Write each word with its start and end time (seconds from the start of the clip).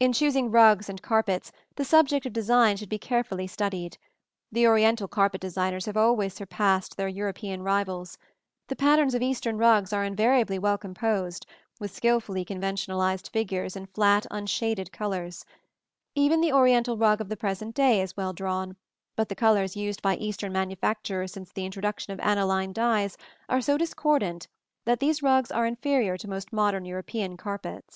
In 0.00 0.12
choosing 0.12 0.50
rugs 0.50 0.88
and 0.88 1.00
carpets 1.00 1.52
the 1.76 1.84
subject 1.84 2.26
of 2.26 2.32
design 2.32 2.76
should 2.76 2.88
be 2.88 2.98
carefully 2.98 3.46
studied. 3.46 3.98
The 4.50 4.66
Oriental 4.66 5.06
carpet 5.06 5.40
designers 5.40 5.86
have 5.86 5.96
always 5.96 6.34
surpassed 6.34 6.96
their 6.96 7.06
European 7.06 7.62
rivals. 7.62 8.18
The 8.66 8.74
patterns 8.74 9.14
of 9.14 9.22
Eastern 9.22 9.56
rugs 9.56 9.92
are 9.92 10.02
invariably 10.04 10.58
well 10.58 10.76
composed, 10.76 11.46
with 11.78 11.94
skilfully 11.94 12.44
conventionalized 12.44 13.28
figures 13.28 13.76
in 13.76 13.86
flat 13.86 14.26
unshaded 14.28 14.90
colors. 14.90 15.44
Even 16.16 16.40
the 16.40 16.52
Oriental 16.52 16.96
rug 16.98 17.20
of 17.20 17.28
the 17.28 17.36
present 17.36 17.76
day 17.76 18.00
is 18.02 18.16
well 18.16 18.32
drawn; 18.32 18.74
but 19.14 19.28
the 19.28 19.36
colors 19.36 19.76
used 19.76 20.02
by 20.02 20.16
Eastern 20.16 20.52
manufacturers 20.52 21.32
since 21.32 21.52
the 21.52 21.64
introduction 21.64 22.12
of 22.12 22.18
aniline 22.18 22.72
dyes 22.72 23.16
are 23.48 23.60
so 23.60 23.78
discordant 23.78 24.48
that 24.84 24.98
these 24.98 25.22
rugs 25.22 25.52
are 25.52 25.64
inferior 25.64 26.16
to 26.16 26.28
most 26.28 26.52
modern 26.52 26.84
European 26.84 27.36
carpets. 27.36 27.36
[Illustration: 27.36 27.36
PLATE 27.36 27.36
XXVI. 27.36 27.36
CEILING 27.36 27.36
IN 27.36 27.36
THE 27.36 27.62
STYLE 27.62 27.74
OF 27.76 27.82
BÉRAIN. 27.82 27.92